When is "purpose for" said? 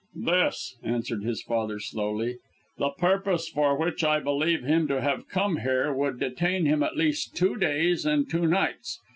2.89-3.77